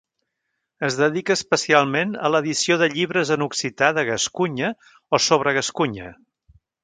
[0.85, 4.71] Es dedica especialment a l’edició de llibres en occità de Gascunya
[5.19, 6.09] o sobre Gascunya.